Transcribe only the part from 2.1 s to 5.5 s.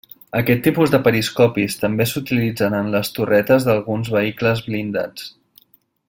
s'utilitzen en les torretes d'alguns vehicles blindats.